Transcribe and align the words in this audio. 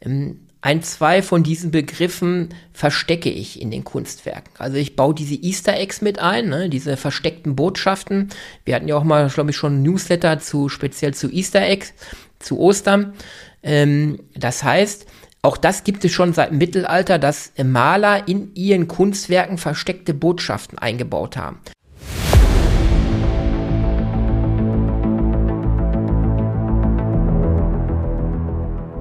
Ähm, 0.00 0.40
ein, 0.62 0.82
zwei 0.82 1.22
von 1.22 1.42
diesen 1.42 1.70
Begriffen 1.70 2.50
verstecke 2.72 3.30
ich 3.30 3.62
in 3.62 3.70
den 3.70 3.82
Kunstwerken. 3.82 4.52
Also 4.58 4.76
ich 4.76 4.94
baue 4.94 5.14
diese 5.14 5.34
Easter 5.34 5.74
Eggs 5.74 6.02
mit 6.02 6.18
ein, 6.18 6.50
ne, 6.50 6.68
diese 6.68 6.98
versteckten 6.98 7.56
Botschaften. 7.56 8.28
Wir 8.66 8.74
hatten 8.74 8.86
ja 8.86 8.96
auch 8.96 9.04
mal, 9.04 9.28
glaube 9.28 9.50
ich, 9.50 9.56
schon 9.56 9.76
ein 9.76 9.82
Newsletter 9.82 10.38
zu 10.38 10.68
speziell 10.68 11.14
zu 11.14 11.30
Easter 11.30 11.62
Eggs, 11.62 11.94
zu 12.38 12.58
Ostern. 12.58 13.14
Ähm, 13.62 14.20
das 14.34 14.62
heißt, 14.62 15.06
auch 15.42 15.56
das 15.56 15.84
gibt 15.84 16.04
es 16.04 16.12
schon 16.12 16.34
seit 16.34 16.52
Mittelalter, 16.52 17.18
dass 17.18 17.52
Maler 17.62 18.28
in 18.28 18.54
ihren 18.54 18.86
Kunstwerken 18.86 19.56
versteckte 19.56 20.12
Botschaften 20.12 20.78
eingebaut 20.78 21.38
haben. 21.38 21.60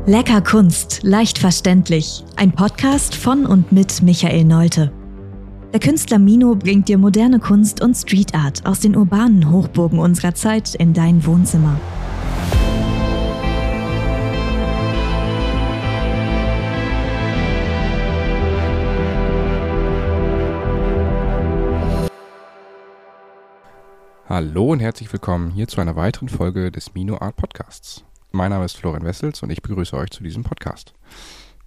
Lecker 0.10 0.41
Kunst, 0.41 1.02
leicht 1.04 1.38
verständlich. 1.38 2.23
Ein 2.36 2.52
Podcast 2.52 3.14
von 3.14 3.46
und 3.46 3.71
mit 3.71 4.02
Michael 4.02 4.43
Neute. 4.43 4.92
Der 5.71 5.79
Künstler 5.79 6.18
Mino 6.18 6.56
bringt 6.56 6.88
dir 6.88 6.97
moderne 6.97 7.38
Kunst 7.38 7.79
und 7.79 7.93
Street 7.93 8.34
Art 8.34 8.65
aus 8.65 8.79
den 8.79 8.96
urbanen 8.96 9.51
Hochburgen 9.51 10.00
unserer 10.00 10.34
Zeit 10.34 10.74
in 10.74 10.96
dein 10.96 11.24
Wohnzimmer. 11.28 11.79
Hallo 24.28 24.71
und 24.71 24.79
herzlich 24.79 25.14
willkommen 25.14 25.51
hier 25.51 25.68
zu 25.68 25.79
einer 25.79 25.96
weiteren 25.96 26.29
Folge 26.29 26.71
des 26.71 26.96
Mino 26.96 27.20
Art 27.20 27.36
Podcasts. 27.36 28.04
Mein 28.32 28.51
Name 28.51 28.65
ist 28.65 28.78
Florian 28.78 29.04
Wessels 29.04 29.42
und 29.42 29.50
ich 29.50 29.64
begrüße 29.64 29.96
euch 29.97 30.11
zu 30.11 30.21
diesem 30.21 30.43
Podcast. 30.43 30.93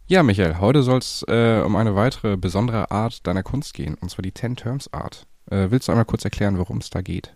Ja, 0.07 0.23
Michael, 0.23 0.59
heute 0.61 0.83
soll 0.83 0.99
es 0.99 1.25
äh, 1.27 1.61
um 1.65 1.75
eine 1.75 1.97
weitere 1.97 2.37
besondere 2.37 2.91
Art 2.93 3.27
deiner 3.27 3.43
Kunst 3.43 3.75
gehen, 3.75 3.97
und 4.01 4.11
zwar 4.11 4.23
die 4.23 4.31
Ten 4.31 4.55
Terms 4.55 4.93
Art. 4.93 5.27
Äh, 5.51 5.71
willst 5.71 5.89
du 5.89 5.93
einmal 5.93 6.05
kurz 6.05 6.25
erklären, 6.25 6.59
worum 6.59 6.79
es 6.79 6.91
da 6.91 7.01
geht? 7.01 7.35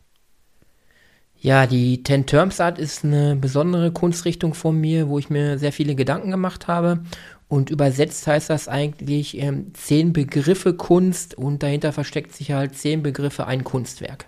Ja, 1.38 1.66
die 1.66 2.04
Ten 2.04 2.26
Terms 2.26 2.60
Art 2.60 2.78
ist 2.78 3.04
eine 3.04 3.34
besondere 3.34 3.90
Kunstrichtung 3.90 4.54
von 4.54 4.80
mir, 4.80 5.08
wo 5.08 5.18
ich 5.18 5.28
mir 5.28 5.58
sehr 5.58 5.72
viele 5.72 5.96
Gedanken 5.96 6.30
gemacht 6.30 6.68
habe. 6.68 7.02
Und 7.48 7.70
übersetzt 7.70 8.26
heißt 8.26 8.48
das 8.50 8.68
eigentlich 8.68 9.38
ähm, 9.38 9.72
zehn 9.74 10.12
Begriffe 10.12 10.74
Kunst 10.74 11.36
und 11.36 11.62
dahinter 11.62 11.92
versteckt 11.92 12.32
sich 12.32 12.52
halt 12.52 12.76
zehn 12.76 13.02
Begriffe 13.02 13.46
ein 13.46 13.64
Kunstwerk. 13.64 14.26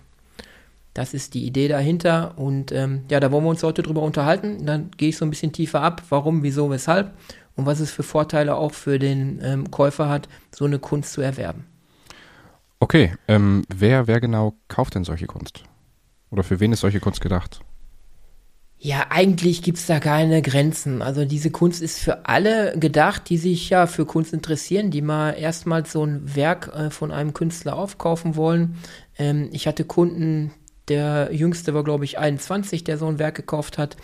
Das 0.99 1.13
ist 1.13 1.33
die 1.33 1.45
Idee 1.45 1.69
dahinter. 1.69 2.33
Und 2.37 2.73
ähm, 2.73 3.05
ja, 3.09 3.21
da 3.21 3.31
wollen 3.31 3.45
wir 3.45 3.51
uns 3.51 3.63
heute 3.63 3.83
drüber 3.83 4.01
unterhalten. 4.01 4.65
Dann 4.65 4.91
gehe 4.97 5.07
ich 5.07 5.15
so 5.15 5.23
ein 5.23 5.29
bisschen 5.29 5.53
tiefer 5.53 5.81
ab, 5.81 6.03
warum, 6.09 6.43
wieso, 6.43 6.69
weshalb 6.69 7.13
und 7.55 7.65
was 7.65 7.79
es 7.79 7.89
für 7.89 8.03
Vorteile 8.03 8.55
auch 8.55 8.73
für 8.73 8.99
den 8.99 9.39
ähm, 9.41 9.71
Käufer 9.71 10.09
hat, 10.09 10.27
so 10.53 10.65
eine 10.65 10.77
Kunst 10.77 11.13
zu 11.13 11.21
erwerben. 11.21 11.63
Okay, 12.81 13.13
ähm, 13.29 13.63
wer, 13.73 14.07
wer 14.07 14.19
genau 14.19 14.55
kauft 14.67 14.95
denn 14.95 15.05
solche 15.05 15.25
Kunst? 15.25 15.63
Oder 16.31 16.43
für 16.43 16.59
wen 16.59 16.73
ist 16.73 16.81
solche 16.81 16.99
Kunst 16.99 17.21
gedacht? 17.21 17.61
Ja, 18.77 19.05
eigentlich 19.09 19.61
gibt 19.61 19.77
es 19.77 19.85
da 19.85 20.01
keine 20.01 20.41
Grenzen. 20.41 21.01
Also 21.01 21.23
diese 21.23 21.49
Kunst 21.49 21.81
ist 21.81 21.99
für 21.99 22.25
alle 22.25 22.77
gedacht, 22.77 23.29
die 23.29 23.37
sich 23.37 23.69
ja 23.69 23.87
für 23.87 24.05
Kunst 24.05 24.33
interessieren, 24.33 24.91
die 24.91 25.01
mal 25.01 25.31
erstmals 25.31 25.93
so 25.93 26.03
ein 26.03 26.35
Werk 26.35 26.73
äh, 26.75 26.89
von 26.89 27.13
einem 27.13 27.33
Künstler 27.33 27.77
aufkaufen 27.77 28.35
wollen. 28.35 28.75
Ähm, 29.17 29.47
ich 29.53 29.65
hatte 29.65 29.85
Kunden, 29.85 30.51
der 30.89 31.29
jüngste 31.31 31.73
war, 31.73 31.83
glaube 31.83 32.05
ich, 32.05 32.17
21, 32.17 32.83
der 32.83 32.97
so 32.97 33.07
ein 33.07 33.19
Werk 33.19 33.35
gekauft 33.35 33.77
hat. 33.77 33.97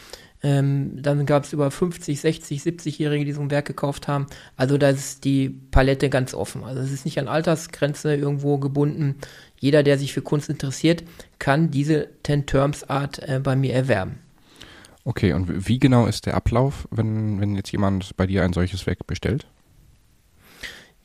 Ähm, 0.44 1.02
dann 1.02 1.26
gab 1.26 1.44
es 1.44 1.54
über 1.54 1.72
50, 1.72 2.20
60, 2.20 2.62
70-Jährige, 2.62 3.26
die 3.26 3.32
so 3.32 3.42
ein 3.42 3.50
Werk 3.50 3.66
gekauft 3.66 4.08
haben. 4.08 4.28
Also 4.56 4.78
da 4.78 4.90
ist 4.90 5.24
die 5.24 5.50
Palette 5.50 6.10
ganz 6.10 6.34
offen. 6.34 6.64
Also 6.64 6.82
es 6.82 6.92
ist 6.92 7.06
nicht 7.06 7.18
an 7.18 7.28
Altersgrenze 7.28 8.16
irgendwo 8.16 8.58
gebunden. 8.58 9.16
Jeder, 9.60 9.82
der 9.82 9.98
sich 9.98 10.14
für 10.14 10.22
Kunst 10.22 10.50
interessiert, 10.50 11.04
kann 11.40 11.72
diese 11.72 12.10
Ten 12.22 12.46
Terms 12.46 12.84
Art 12.84 13.28
äh, 13.28 13.40
bei 13.42 13.56
mir 13.56 13.74
erwerben. 13.74 14.20
Okay, 15.04 15.34
und 15.34 15.68
wie 15.68 15.80
genau 15.80 16.08
ist 16.08 16.26
der 16.26 16.36
Ablauf, 16.36 16.88
wenn, 16.92 17.40
wenn 17.40 17.56
jetzt 17.56 17.72
jemand 17.72 18.16
bei 18.18 18.28
dir 18.28 18.44
ein 18.44 18.54
solches 18.54 18.86
Werk 18.86 19.06
bestellt? 19.08 19.48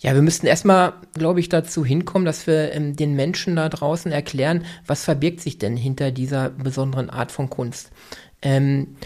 Ja, 0.03 0.15
wir 0.15 0.23
müssten 0.23 0.47
erstmal, 0.47 0.95
glaube 1.13 1.41
ich, 1.41 1.51
dazu 1.51 1.85
hinkommen, 1.85 2.25
dass 2.25 2.47
wir 2.47 2.73
ähm, 2.73 2.97
den 2.97 3.15
Menschen 3.15 3.57
da 3.57 3.69
draußen 3.69 4.11
erklären, 4.11 4.65
was 4.87 5.05
verbirgt 5.05 5.43
sich 5.43 5.59
denn 5.59 5.77
hinter 5.77 6.11
dieser 6.11 6.49
besonderen 6.49 7.11
Art 7.11 7.31
von 7.31 7.51
Kunst. 7.51 7.91
Ähm, 8.41 8.97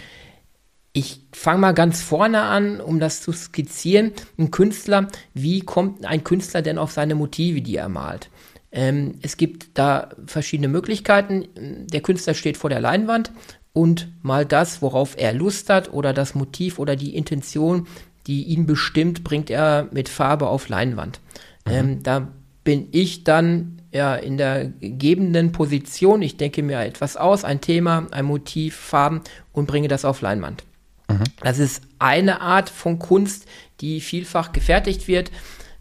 ich 0.93 1.23
fange 1.33 1.59
mal 1.59 1.73
ganz 1.73 2.01
vorne 2.01 2.43
an, 2.43 2.81
um 2.81 3.01
das 3.01 3.23
zu 3.23 3.33
skizzieren. 3.33 4.13
Ein 4.39 4.53
Künstler, 4.53 5.09
wie 5.35 5.63
kommt 5.63 6.05
ein 6.05 6.23
Künstler 6.23 6.63
denn 6.63 6.79
auf 6.79 6.93
seine 6.93 7.17
Motive, 7.17 7.61
die 7.61 7.75
er 7.75 7.89
malt? 7.89 8.31
Ähm, 8.71 9.19
es 9.21 9.37
gibt 9.37 9.77
da 9.77 10.11
verschiedene 10.27 10.69
Möglichkeiten. 10.69 11.49
Der 11.91 12.03
Künstler 12.03 12.35
steht 12.35 12.57
vor 12.57 12.71
der 12.71 12.81
Leinwand 12.81 13.33
und 13.73 14.13
malt 14.23 14.53
das, 14.53 14.81
worauf 14.81 15.17
er 15.19 15.33
Lust 15.33 15.71
hat 15.71 15.93
oder 15.93 16.13
das 16.13 16.37
Motiv 16.37 16.79
oder 16.79 16.95
die 16.95 17.17
Intention, 17.17 17.89
die 18.27 18.45
ihn 18.45 18.67
bestimmt, 18.67 19.25
bringt 19.25 19.51
er 19.51 19.89
mit 19.93 20.09
Farbe 20.09 20.49
auf 20.49 20.69
Leinwand. 20.69 21.21
Mhm. 21.67 21.73
Ähm, 21.73 22.03
da 22.03 22.29
bin 22.65 22.89
ich 22.93 23.25
dann 23.25 23.83
ja 23.93 24.15
in 24.15 24.37
der 24.37 24.67
gegebenen 24.81 25.53
Position. 25.53 26.23
Ich 26.23 26.37
denke 26.37 26.63
mir 26.63 26.81
etwas 26.81 27.17
aus, 27.17 27.45
ein 27.45 27.61
Thema, 27.61 28.07
ein 28.11 28.25
Motiv, 28.25 28.75
Farben 28.75 29.21
und 29.53 29.67
bringe 29.67 29.89
das 29.89 30.05
auf 30.05 30.21
Leinwand. 30.21 30.65
Mhm. 31.09 31.25
Das 31.43 31.59
ist 31.59 31.83
eine 31.99 32.41
Art 32.41 32.71
von 32.71 32.99
Kunst, 32.99 33.47
die 33.81 34.01
vielfach 34.01 34.53
gefertigt 34.53 35.07
wird. 35.07 35.31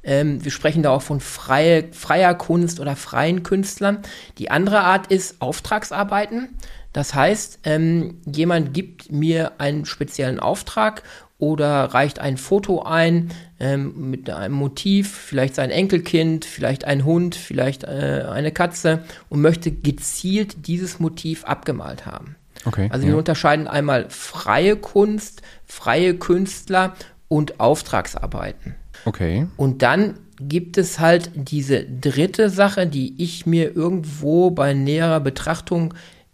Ähm, 0.03 0.43
wir 0.43 0.51
sprechen 0.51 0.83
da 0.83 0.91
auch 0.91 1.01
von 1.01 1.21
freie, 1.21 1.91
freier 1.93 2.35
Kunst 2.35 2.79
oder 2.79 2.95
freien 2.95 3.43
Künstlern. 3.43 3.99
Die 4.37 4.51
andere 4.51 4.81
Art 4.81 5.07
ist 5.07 5.41
Auftragsarbeiten. 5.41 6.49
Das 6.91 7.15
heißt, 7.15 7.59
ähm, 7.63 8.21
jemand 8.25 8.73
gibt 8.73 9.11
mir 9.11 9.53
einen 9.57 9.85
speziellen 9.85 10.39
Auftrag 10.39 11.03
oder 11.43 11.85
reicht 11.93 12.19
ein 12.19 12.37
Foto 12.37 12.83
ein 12.83 13.29
ähm, 13.59 14.09
mit 14.09 14.29
einem 14.29 14.55
Motiv, 14.55 15.11
vielleicht 15.11 15.55
sein 15.55 15.71
Enkelkind, 15.71 16.45
vielleicht 16.45 16.85
ein 16.85 17.03
Hund, 17.03 17.35
vielleicht 17.35 17.83
äh, 17.83 18.25
eine 18.31 18.51
Katze 18.51 19.03
und 19.29 19.41
möchte 19.41 19.71
gezielt 19.71 20.67
dieses 20.67 20.99
Motiv 20.99 21.43
abgemalt 21.43 22.05
haben. 22.05 22.35
Okay, 22.65 22.87
also 22.91 23.05
wir 23.05 23.17
unterscheiden 23.17 23.67
einmal 23.67 24.05
freie 24.09 24.77
Kunst, 24.77 25.41
freie 25.65 26.13
Künstler 26.13 26.93
und 27.27 27.59
Auftragsarbeiten. 27.59 28.75
Okay. 29.03 29.47
Und 29.57 29.81
dann 29.81 30.19
gibt 30.39 30.77
es 30.77 30.99
halt 30.99 31.31
diese 31.35 31.83
dritte 31.83 32.49
Sache, 32.49 32.87
die 32.87 33.21
ich 33.21 33.45
mir 33.45 33.75
irgendwo 33.75 34.49
bei 34.49 34.73
näherer 34.73 35.19
Betrachtung 35.19 35.93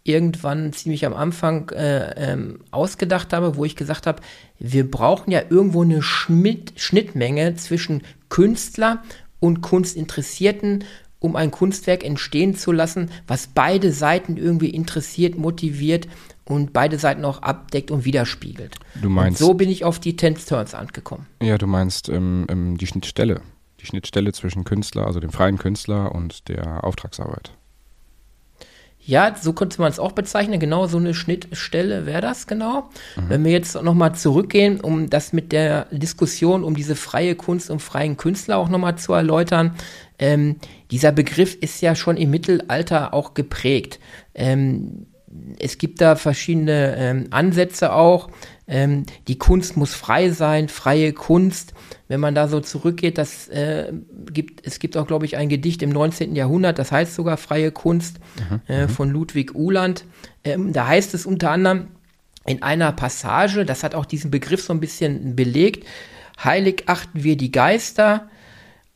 irgendwann 0.10 0.74
ziemlich 0.74 1.06
am 1.06 1.14
Anfang 1.14 1.70
äh, 1.70 2.32
ähm, 2.32 2.60
ausgedacht 2.72 3.34
habe, 3.34 3.56
wo 3.56 3.66
ich 3.66 3.76
gesagt 3.76 4.08
habe, 4.08 4.22
wir 4.58 4.90
brauchen 4.90 5.32
ja 5.32 5.42
irgendwo 5.50 5.84
eine 5.84 6.02
Schnitt, 6.02 6.74
Schnittmenge 6.76 7.56
zwischen 7.56 8.04
Künstler 8.30 9.04
und 9.40 9.62
Kunstinteressierten, 9.62 10.84
um 11.20 11.36
ein 11.36 11.52
Kunstwerk 11.52 12.04
entstehen 12.04 12.56
zu 12.56 12.72
lassen, 12.72 13.12
was 13.28 13.48
beide 13.48 13.92
Seiten 13.92 14.38
irgendwie 14.38 14.70
interessiert, 14.70 15.38
motiviert 15.38 16.08
und 16.46 16.74
beide 16.74 16.98
Seiten 16.98 17.26
auch 17.26 17.42
abdeckt 17.42 17.92
und 17.92 18.06
widerspiegelt. 18.06 18.76
Du 19.02 19.10
meinst, 19.10 19.42
und 19.42 19.48
so 19.48 19.54
bin 19.54 19.70
ich 19.70 19.84
auf 19.84 20.00
die 20.00 20.16
Ten 20.16 20.36
Turns 20.36 20.74
angekommen. 20.74 21.28
Ja, 21.42 21.58
du 21.58 21.68
meinst 21.68 22.10
ähm, 22.10 22.48
ähm, 22.50 22.78
die 22.78 22.88
Schnittstelle. 22.88 23.42
Die 23.80 23.86
Schnittstelle 23.86 24.34
zwischen 24.34 24.64
Künstler, 24.66 25.06
also 25.06 25.20
dem 25.20 25.30
freien 25.30 25.58
Künstler 25.58 26.14
und 26.14 26.50
der 26.50 26.84
Auftragsarbeit. 26.84 27.54
Ja, 29.06 29.36
so 29.40 29.54
könnte 29.54 29.82
man 29.82 29.92
es 29.92 30.00
auch 30.00 30.12
bezeichnen. 30.12 30.60
Genau 30.60 30.86
so 30.86 30.98
eine 30.98 31.14
Schnittstelle 31.14 32.06
wäre 32.06 32.22
das 32.22 32.48
genau. 32.48 32.90
Mhm. 33.16 33.30
Wenn 33.30 33.44
wir 33.44 33.52
jetzt 33.52 33.82
nochmal 33.82 34.14
zurückgehen, 34.14 34.82
um 34.82 35.10
das 35.10 35.34
mit 35.34 35.52
der 35.52 35.86
Diskussion 35.92 36.64
um 36.64 36.76
diese 36.76 36.96
freie 36.96 37.36
Kunst 37.36 37.72
und 37.72 37.82
freien 37.82 38.18
Künstler 38.18 38.58
auch 38.58 38.70
nochmal 38.70 38.98
zu 38.98 39.14
erläutern. 39.14 39.76
Ähm, 40.20 40.58
dieser 40.92 41.12
Begriff 41.12 41.56
ist 41.56 41.82
ja 41.82 41.96
schon 41.96 42.18
im 42.18 42.30
Mittelalter 42.30 43.14
auch 43.14 43.34
geprägt. 43.34 44.00
Ähm, 44.36 45.08
es 45.60 45.78
gibt 45.78 46.02
da 46.02 46.16
verschiedene 46.16 46.96
ähm, 46.98 47.28
Ansätze 47.30 47.94
auch. 47.94 48.30
Ähm, 48.68 49.06
die 49.28 49.38
Kunst 49.38 49.78
muss 49.78 49.94
frei 49.94 50.30
sein, 50.30 50.70
freie 50.70 51.14
Kunst. 51.14 51.74
Wenn 52.08 52.20
man 52.20 52.36
da 52.36 52.48
so 52.48 52.60
zurückgeht, 52.60 53.18
das 53.18 53.48
äh, 53.50 53.92
gibt, 54.32 54.66
es 54.66 54.80
gibt 54.80 54.98
auch, 54.98 55.08
glaube 55.08 55.26
ich, 55.26 55.38
ein 55.38 55.50
Gedicht 55.50 55.82
im 55.82 55.90
19. 55.90 56.36
Jahrhundert, 56.36 56.80
das 56.80 56.92
heißt 56.92 57.14
sogar 57.14 57.38
freie 57.38 57.72
Kunst 57.72 58.20
mhm, 58.50 58.62
äh, 58.68 58.84
mhm. 58.84 58.90
von 58.90 59.10
Ludwig 59.10 59.54
Uhland. 59.56 60.06
Ähm, 60.44 60.74
da 60.74 60.88
heißt 60.88 61.14
es 61.14 61.26
unter 61.26 61.52
anderem 61.52 61.88
in 62.46 62.64
einer 62.64 62.92
Passage, 62.92 63.66
das 63.66 63.84
hat 63.84 63.94
auch 63.94 64.06
diesen 64.06 64.32
Begriff 64.32 64.64
so 64.64 64.74
ein 64.74 64.80
bisschen 64.80 65.36
belegt, 65.36 65.86
heilig 66.44 66.84
achten 66.88 67.24
wir 67.24 67.38
die 67.38 67.52
Geister, 67.52 68.30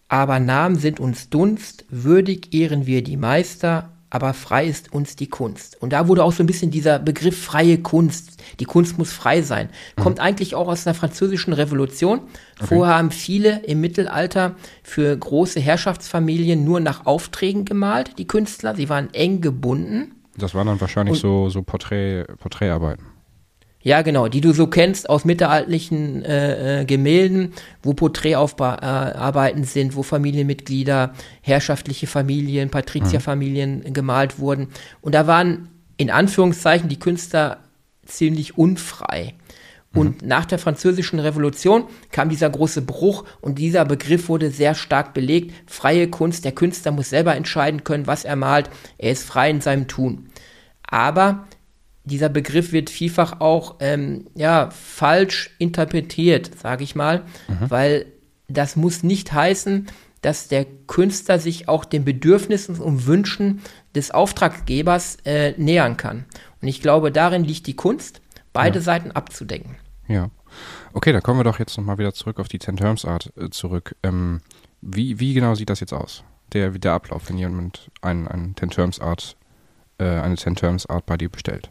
aber 0.08 0.40
Namen 0.40 0.78
sind 0.78 1.00
uns 1.00 1.30
Dunst, 1.30 1.86
würdig 1.90 2.54
ehren 2.54 2.88
wir 2.88 3.04
die 3.04 3.18
Meister, 3.18 3.93
aber 4.14 4.36
frei 4.36 4.68
ist 4.68 4.94
uns 4.94 5.16
die 5.16 5.26
Kunst. 5.26 5.76
Und 5.82 5.92
da 5.92 6.08
wurde 6.08 6.24
auch 6.24 6.32
so 6.32 6.44
ein 6.44 6.46
bisschen 6.46 6.70
dieser 6.70 7.00
Begriff 7.00 7.36
freie 7.44 7.80
Kunst, 7.80 8.38
die 8.60 8.66
Kunst 8.66 9.00
muss 9.00 9.12
frei 9.12 9.42
sein, 9.42 9.70
kommt 9.96 10.18
mhm. 10.18 10.24
eigentlich 10.24 10.54
auch 10.54 10.68
aus 10.68 10.84
der 10.84 10.94
französischen 10.94 11.52
Revolution. 11.52 12.20
Okay. 12.58 12.68
Vorher 12.68 12.96
haben 12.96 13.10
viele 13.10 13.64
im 13.66 13.82
Mittelalter 13.82 14.54
für 14.84 15.18
große 15.18 15.60
Herrschaftsfamilien 15.60 16.64
nur 16.64 16.80
nach 16.80 17.08
Aufträgen 17.08 17.66
gemalt, 17.66 18.12
die 18.20 18.28
Künstler. 18.28 18.76
Sie 18.76 18.88
waren 18.88 19.12
eng 19.16 19.42
gebunden. 19.42 20.12
Das 20.38 20.54
waren 20.54 20.68
dann 20.68 20.80
wahrscheinlich 20.80 21.16
Und, 21.16 21.20
so, 21.20 21.50
so 21.50 21.64
Porträt, 21.64 22.26
Porträtarbeiten. 22.38 23.13
Ja, 23.84 24.02
genau, 24.02 24.30
die 24.30 24.40
du 24.40 24.54
so 24.54 24.68
kennst 24.68 25.10
aus 25.10 25.26
mittelalterlichen 25.26 26.24
äh, 26.24 26.82
äh, 26.82 26.86
Gemälden, 26.86 27.54
wo 27.84 27.94
Porträtarbeiten 27.94 29.66
sind, 29.66 29.98
wo 29.98 30.04
Familienmitglieder, 30.04 31.14
herrschaftliche 31.42 32.08
Familien, 32.08 32.70
Patrizierfamilien 32.70 33.80
mhm. 33.80 33.94
gemalt 33.94 34.40
wurden. 34.40 34.70
Und 35.02 35.14
da 35.14 35.28
waren 35.28 35.68
in 35.98 36.10
Anführungszeichen 36.10 36.88
die 36.88 37.00
Künstler 37.00 37.58
ziemlich 38.06 38.58
unfrei. 38.58 39.34
Und 39.94 40.22
mhm. 40.22 40.28
nach 40.30 40.46
der 40.46 40.60
französischen 40.60 41.20
Revolution 41.20 41.84
kam 42.10 42.30
dieser 42.30 42.50
große 42.50 42.84
Bruch 42.84 43.26
und 43.42 43.60
dieser 43.60 43.84
Begriff 43.84 44.30
wurde 44.30 44.50
sehr 44.50 44.76
stark 44.76 45.14
belegt. 45.14 45.54
Freie 45.68 46.08
Kunst, 46.08 46.46
der 46.46 46.54
Künstler 46.54 46.94
muss 46.94 47.10
selber 47.10 47.36
entscheiden 47.36 47.84
können, 47.84 48.08
was 48.08 48.24
er 48.24 48.38
malt. 48.38 48.70
Er 48.98 49.12
ist 49.12 49.26
frei 49.26 49.50
in 49.50 49.60
seinem 49.60 49.90
Tun. 49.90 50.30
Aber 50.88 51.48
dieser 52.06 52.30
Begriff 52.30 52.72
wird 52.72 52.90
vielfach 52.90 53.40
auch 53.40 53.76
ähm, 53.80 54.28
ja, 54.36 54.70
falsch 54.72 55.52
interpretiert, 55.58 56.52
sage 56.60 56.84
ich 56.84 56.96
mal, 56.96 57.24
mhm. 57.48 57.70
weil 57.70 58.06
das 58.48 58.76
muss 58.76 59.04
nicht 59.04 59.32
heißen, 59.32 59.88
dass 60.22 60.48
der 60.48 60.66
Künstler 60.88 61.40
sich 61.40 61.68
auch 61.68 61.86
den 61.86 62.06
Bedürfnissen 62.06 62.80
und 62.80 63.08
Wünschen 63.08 63.62
des 63.96 64.12
Auftraggebers 64.12 65.18
äh, 65.26 65.54
nähern 65.58 65.98
kann. 65.98 66.26
Und 66.62 66.68
ich 66.68 66.82
glaube, 66.82 67.12
darin 67.12 67.44
liegt 67.44 67.68
die 67.68 67.76
Kunst, 67.76 68.22
beide 68.54 68.80
ja. 68.80 68.84
Seiten 68.84 69.12
abzudecken. 69.12 69.76
Ja. 70.08 70.30
Okay, 70.94 71.12
da 71.12 71.22
kommen 71.22 71.40
wir 71.40 71.44
doch 71.44 71.60
jetzt 71.60 71.78
nochmal 71.78 71.98
wieder 71.98 72.14
zurück 72.14 72.40
auf 72.40 72.48
die 72.48 72.60
Ten 72.60 72.78
Terms 72.78 73.06
Art 73.06 73.34
äh, 73.38 73.50
zurück. 73.50 73.96
Ähm, 74.04 74.42
wie, 74.82 75.20
wie 75.20 75.34
genau 75.34 75.56
sieht 75.56 75.70
das 75.70 75.80
jetzt 75.80 75.94
aus? 75.94 76.24
Der, 76.54 76.70
der 76.72 76.94
Ablauf, 76.94 77.30
wenn 77.30 77.38
jemand 77.38 77.90
ein, 78.02 78.28
ein 78.28 78.56
Ten 78.56 78.70
Terms 78.70 79.00
Art, 79.00 79.36
äh, 79.98 80.06
eine 80.06 80.36
Ten 80.36 80.56
Terms 80.56 80.86
Art 80.86 81.06
bei 81.06 81.18
dir 81.18 81.30
bestellt? 81.30 81.70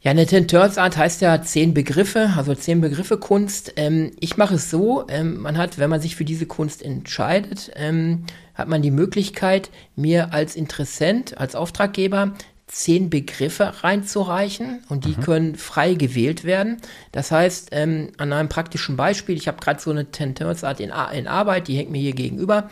Ja, 0.00 0.12
eine 0.12 0.26
Ten 0.26 0.46
Turns 0.46 0.78
Art 0.78 0.96
heißt 0.96 1.20
ja 1.22 1.42
zehn 1.42 1.74
Begriffe, 1.74 2.30
also 2.36 2.54
zehn 2.54 2.80
Begriffe 2.80 3.18
Kunst. 3.18 3.72
Ähm, 3.76 4.12
ich 4.20 4.36
mache 4.36 4.54
es 4.54 4.70
so, 4.70 5.04
ähm, 5.08 5.40
man 5.40 5.58
hat, 5.58 5.78
wenn 5.78 5.90
man 5.90 6.00
sich 6.00 6.14
für 6.14 6.24
diese 6.24 6.46
Kunst 6.46 6.82
entscheidet, 6.82 7.72
ähm, 7.74 8.24
hat 8.54 8.68
man 8.68 8.80
die 8.80 8.92
Möglichkeit, 8.92 9.70
mir 9.96 10.32
als 10.32 10.54
Interessent, 10.54 11.38
als 11.38 11.56
Auftraggeber 11.56 12.34
zehn 12.68 13.10
Begriffe 13.10 13.82
reinzureichen 13.82 14.84
und 14.88 15.04
die 15.04 15.16
mhm. 15.16 15.20
können 15.20 15.54
frei 15.56 15.94
gewählt 15.94 16.44
werden. 16.44 16.76
Das 17.10 17.32
heißt, 17.32 17.70
ähm, 17.72 18.12
an 18.18 18.32
einem 18.32 18.48
praktischen 18.48 18.96
Beispiel, 18.96 19.36
ich 19.36 19.48
habe 19.48 19.58
gerade 19.58 19.80
so 19.80 19.90
eine 19.90 20.12
Ten 20.12 20.34
Turns 20.36 20.62
Art 20.62 20.78
in, 20.78 20.92
in, 21.12 21.26
Arbeit, 21.26 21.66
die 21.66 21.76
hängt 21.76 21.90
mir 21.90 22.00
hier 22.00 22.14
gegenüber. 22.14 22.70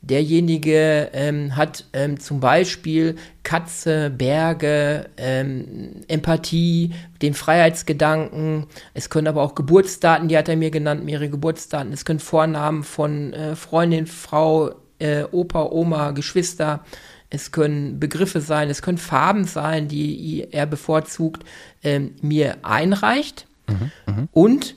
Derjenige 0.00 1.10
ähm, 1.12 1.56
hat 1.56 1.84
ähm, 1.92 2.20
zum 2.20 2.38
Beispiel 2.38 3.16
Katze, 3.42 4.10
Berge, 4.10 5.10
ähm, 5.16 6.02
Empathie, 6.06 6.94
den 7.20 7.34
Freiheitsgedanken. 7.34 8.66
Es 8.94 9.10
können 9.10 9.26
aber 9.26 9.42
auch 9.42 9.54
Geburtsdaten, 9.54 10.28
die 10.28 10.38
hat 10.38 10.48
er 10.48 10.56
mir 10.56 10.70
genannt, 10.70 11.04
mehrere 11.04 11.28
Geburtsdaten. 11.28 11.92
Es 11.92 12.04
können 12.04 12.20
Vornamen 12.20 12.84
von 12.84 13.32
äh, 13.32 13.56
Freundin, 13.56 14.06
Frau, 14.06 14.70
äh, 15.00 15.24
Opa, 15.24 15.64
Oma, 15.64 16.12
Geschwister. 16.12 16.84
Es 17.30 17.50
können 17.50 17.98
Begriffe 18.00 18.40
sein, 18.40 18.70
es 18.70 18.80
können 18.82 18.98
Farben 18.98 19.44
sein, 19.44 19.88
die 19.88 20.46
er 20.50 20.66
bevorzugt 20.66 21.44
ähm, 21.82 22.14
mir 22.22 22.56
einreicht. 22.62 23.46
Mhm, 23.66 23.90
mh. 24.06 24.28
Und 24.32 24.74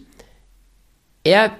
er 1.23 1.51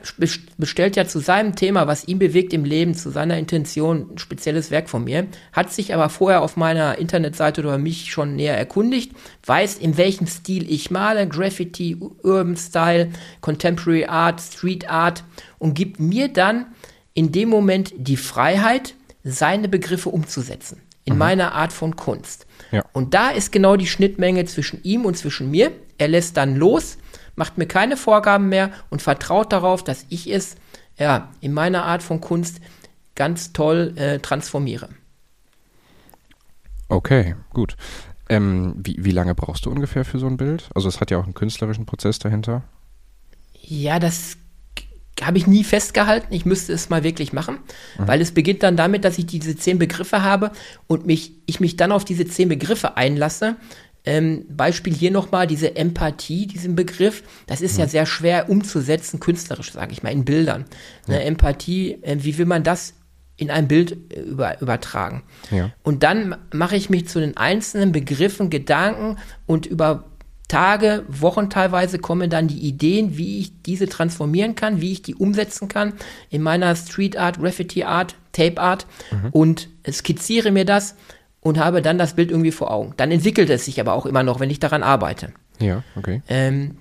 bestellt 0.58 0.96
ja 0.96 1.06
zu 1.06 1.19
seinem 1.19 1.56
Thema, 1.56 1.86
was 1.86 2.08
ihn 2.08 2.18
bewegt 2.18 2.52
im 2.52 2.66
Leben, 2.66 2.96
zu 2.96 3.12
seiner 3.12 3.38
Intention 3.38 4.10
ein 4.12 4.18
spezielles 4.18 4.72
Werk 4.72 4.90
von 4.90 5.04
mir, 5.04 5.28
hat 5.54 5.72
sich 5.72 5.94
aber 5.94 6.10
vorher 6.10 6.42
auf 6.42 6.58
meiner 6.58 6.98
Internetseite 6.98 7.62
oder 7.62 7.78
mich 7.78 8.12
schon 8.12 8.36
näher 8.36 8.58
erkundigt, 8.58 9.12
weiß, 9.46 9.78
in 9.78 9.98
welchem 9.98 10.25
Stil 10.25 10.72
ich 10.72 10.90
male, 10.90 11.28
Graffiti, 11.28 11.96
Urban 12.24 12.58
Style, 12.58 13.12
Contemporary 13.42 14.06
Art, 14.06 14.42
Street 14.42 14.90
Art 14.90 15.24
und 15.60 15.75
gibt 15.75 16.00
mir 16.00 16.28
dann 16.28 16.66
in 17.14 17.31
dem 17.31 17.50
Moment 17.50 17.94
die 17.96 18.18
Freiheit, 18.18 18.96
seine 19.24 19.69
Begriffe 19.69 20.10
umzusetzen 20.10 20.81
in 21.06 21.14
mhm. 21.14 21.19
meiner 21.19 21.54
Art 21.54 21.74
von 21.74 21.96
Kunst. 21.96 22.48
Ja. 22.72 22.84
Und 22.94 23.14
da 23.14 23.30
ist 23.30 23.52
genau 23.52 23.75
die 23.75 23.86
Schnittmenge 23.86 24.46
zwischen 24.46 24.81
ihm 24.84 25.06
und 25.06 25.18
zwischen 25.18 25.52
mir. 25.52 25.72
Er 25.98 26.07
lässt 26.07 26.38
dann 26.38 26.56
los, 26.56 26.98
macht 27.42 27.58
mir 27.58 27.66
keine 27.66 27.98
Vorgaben 27.98 28.50
mehr 28.50 28.70
und 28.92 29.02
vertraut 29.02 29.52
darauf, 29.52 29.84
dass 29.84 30.06
ich 30.10 30.32
es 30.32 30.58
ja, 31.00 31.32
in 31.40 31.54
meiner 31.54 31.86
Art 31.86 32.04
von 32.04 32.22
Kunst 32.22 32.62
ganz 33.16 33.52
toll 33.52 33.94
äh, 33.96 34.20
transformiere. 34.20 34.90
Okay, 36.88 37.34
gut. 37.50 37.78
Ähm, 38.30 38.76
wie, 38.78 39.04
wie 39.04 39.10
lange 39.10 39.34
brauchst 39.34 39.66
du 39.66 39.72
ungefähr 39.72 40.06
für 40.06 40.20
so 40.20 40.28
ein 40.28 40.38
Bild? 40.38 40.70
Also 40.76 40.88
es 40.88 41.02
hat 41.02 41.10
ja 41.10 41.18
auch 41.18 41.24
einen 41.24 41.34
künstlerischen 41.34 41.88
Prozess 41.88 42.20
dahinter. 42.20 42.62
Ja, 43.60 43.98
das 43.98 44.38
habe 45.20 45.40
ich 45.40 45.48
nie 45.48 45.64
festgehalten. 45.64 46.32
Ich 46.32 46.46
müsste 46.46 46.74
es 46.74 46.92
mal 46.92 47.04
wirklich 47.04 47.34
machen, 47.34 47.58
mhm. 47.98 48.08
weil 48.08 48.22
es 48.22 48.36
beginnt 48.36 48.62
dann 48.62 48.78
damit, 48.78 49.04
dass 49.04 49.18
ich 49.18 49.26
diese 49.26 49.56
zehn 49.56 49.80
Begriffe 49.80 50.22
habe 50.22 50.52
und 50.86 51.08
mich, 51.08 51.34
ich 51.48 51.60
mich 51.60 51.76
dann 51.76 51.92
auf 51.92 52.06
diese 52.06 52.28
zehn 52.28 52.50
Begriffe 52.50 52.98
einlasse. 52.98 53.56
Ähm, 54.03 54.45
Beispiel 54.50 54.94
hier 54.94 55.12
nochmal 55.12 55.45
diese 55.45 55.75
Empathie, 55.75 56.48
diesen 56.48 56.75
Begriff. 56.75 57.24
Das 57.45 57.62
ist 57.62 57.75
mhm. 57.75 57.81
ja 57.81 57.88
sehr 57.88 58.06
schwer 58.06 58.50
umzusetzen, 58.50 59.19
künstlerisch, 59.19 59.71
sage 59.71 59.92
ich 59.92 60.01
mal, 60.01 60.12
in 60.12 60.25
Bildern. 60.25 60.65
Ja. 61.07 61.15
Ne, 61.15 61.24
Empathie, 61.24 62.00
äh, 62.01 62.18
wie 62.19 62.38
will 62.38 62.48
man 62.48 62.63
das 62.63 62.94
in 63.38 63.51
ein 63.51 63.68
Bild 63.68 64.13
äh, 64.13 64.21
über, 64.21 64.59
übertragen? 64.62 65.24
Ja. 65.51 65.71
Und 65.83 66.03
dann 66.03 66.36
mache 66.51 66.75
ich 66.75 66.89
mich 66.89 67.07
zu 67.07 67.19
den 67.19 67.38
einzelnen 67.38 67.92
Begriffen 67.92 68.50
Gedanken 68.50 69.18
und 69.45 69.68
über 69.68 70.06
Tage, 70.51 71.06
Wochen 71.07 71.50
teilweise 71.50 71.97
kommen 71.97 72.30
dann 72.30 72.50
die 72.50 72.59
Ideen, 72.59 73.18
wie 73.18 73.39
ich 73.39 73.62
diese 73.62 73.88
transformieren 73.88 74.54
kann, 74.56 74.81
wie 74.81 74.92
ich 74.92 75.01
die 75.01 75.15
umsetzen 75.15 75.69
kann 75.69 75.94
in 76.30 76.42
meiner 76.42 76.75
Street 76.75 77.15
Art, 77.15 77.39
Graffiti 77.39 77.86
Art, 77.86 78.15
Tape 78.33 78.59
Art 78.59 78.86
mhm. 79.12 79.30
und 79.31 79.69
skizziere 79.89 80.51
mir 80.51 80.65
das 80.65 80.95
und 81.42 81.60
habe 81.60 81.82
dann 81.82 81.98
das 81.98 82.14
Bild 82.14 82.32
irgendwie 82.32 82.52
vor 82.52 82.72
Augen. 82.72 82.94
Dann 82.98 83.12
entwickelt 83.12 83.50
es 83.50 83.66
sich 83.66 83.80
aber 83.80 83.94
auch 83.94 84.06
immer 84.06 84.24
noch, 84.24 84.40
wenn 84.40 84.50
ich 84.50 84.60
daran 84.60 84.84
arbeite. 84.84 85.34
Ja, 85.60 85.84
okay. 85.96 86.22
Ähm, 86.28 86.78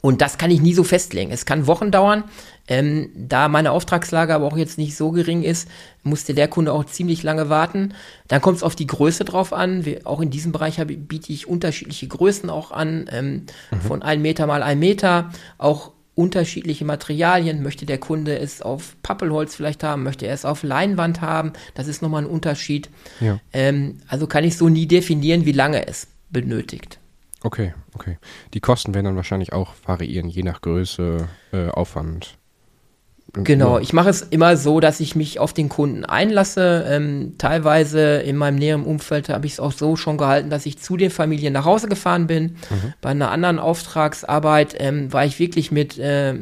und 0.00 0.20
das 0.20 0.38
kann 0.38 0.50
ich 0.50 0.60
nie 0.60 0.74
so 0.74 0.84
festlegen. 0.84 1.32
Es 1.32 1.44
kann 1.44 1.66
Wochen 1.66 1.90
dauern. 1.90 2.24
Ähm, 2.68 3.10
da 3.16 3.48
meine 3.48 3.72
Auftragslage 3.72 4.34
aber 4.34 4.46
auch 4.46 4.56
jetzt 4.56 4.78
nicht 4.78 4.96
so 4.96 5.10
gering 5.10 5.42
ist, 5.42 5.68
musste 6.02 6.34
der 6.34 6.48
Kunde 6.48 6.72
auch 6.72 6.84
ziemlich 6.84 7.22
lange 7.22 7.48
warten. 7.48 7.94
Dann 8.28 8.40
kommt 8.40 8.58
es 8.58 8.62
auf 8.62 8.76
die 8.76 8.86
Größe 8.86 9.24
drauf 9.24 9.52
an. 9.52 9.84
Wir, 9.84 10.06
auch 10.06 10.20
in 10.20 10.30
diesem 10.30 10.52
Bereich 10.52 10.78
habe, 10.78 10.96
biete 10.96 11.32
ich 11.32 11.48
unterschiedliche 11.48 12.06
Größen 12.06 12.50
auch 12.50 12.70
an, 12.70 13.08
ähm, 13.10 13.46
mhm. 13.70 13.80
von 13.80 14.02
1 14.02 14.22
Meter 14.22 14.46
mal 14.46 14.62
1 14.62 14.78
Meter. 14.78 15.30
Auch 15.56 15.92
unterschiedliche 16.18 16.84
Materialien. 16.84 17.62
Möchte 17.62 17.86
der 17.86 17.98
Kunde 17.98 18.38
es 18.38 18.60
auf 18.60 18.96
Pappelholz 19.02 19.54
vielleicht 19.54 19.84
haben? 19.84 20.02
Möchte 20.02 20.26
er 20.26 20.34
es 20.34 20.44
auf 20.44 20.64
Leinwand 20.64 21.20
haben? 21.20 21.52
Das 21.74 21.86
ist 21.86 22.02
nochmal 22.02 22.24
ein 22.24 22.28
Unterschied. 22.28 22.90
Ja. 23.20 23.38
Ähm, 23.52 23.98
also 24.08 24.26
kann 24.26 24.42
ich 24.42 24.56
so 24.56 24.68
nie 24.68 24.86
definieren, 24.86 25.46
wie 25.46 25.52
lange 25.52 25.86
es 25.86 26.08
benötigt. 26.28 26.98
Okay, 27.42 27.72
okay. 27.94 28.18
Die 28.52 28.60
Kosten 28.60 28.94
werden 28.94 29.04
dann 29.04 29.16
wahrscheinlich 29.16 29.52
auch 29.52 29.74
variieren, 29.84 30.28
je 30.28 30.42
nach 30.42 30.60
Größe, 30.60 31.28
äh, 31.52 31.68
Aufwand. 31.68 32.36
Genau, 33.34 33.78
ich 33.78 33.92
mache 33.92 34.08
es 34.08 34.22
immer 34.22 34.56
so, 34.56 34.80
dass 34.80 35.00
ich 35.00 35.14
mich 35.14 35.38
auf 35.38 35.52
den 35.52 35.68
Kunden 35.68 36.06
einlasse. 36.06 36.86
Ähm, 36.88 37.34
teilweise 37.36 38.16
in 38.16 38.36
meinem 38.36 38.56
näheren 38.56 38.84
Umfeld 38.84 39.28
habe 39.28 39.46
ich 39.46 39.52
es 39.52 39.60
auch 39.60 39.72
so 39.72 39.96
schon 39.96 40.16
gehalten, 40.16 40.48
dass 40.48 40.64
ich 40.64 40.78
zu 40.78 40.96
den 40.96 41.10
Familien 41.10 41.52
nach 41.52 41.66
Hause 41.66 41.88
gefahren 41.88 42.26
bin. 42.26 42.56
Mhm. 42.70 42.94
Bei 43.02 43.10
einer 43.10 43.30
anderen 43.30 43.58
Auftragsarbeit 43.58 44.76
ähm, 44.78 45.12
war 45.12 45.26
ich 45.26 45.38
wirklich 45.38 45.70
mit 45.70 45.98
äh, 45.98 46.34